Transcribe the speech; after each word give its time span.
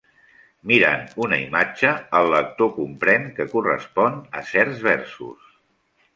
Mirant 0.69 1.03
una 1.25 1.37
imatge, 1.41 1.91
el 2.21 2.31
lector 2.35 2.73
comprèn 2.79 3.29
que 3.37 3.47
correspon 3.53 4.19
a 4.41 4.43
certs 4.55 4.83
versos. 4.89 5.55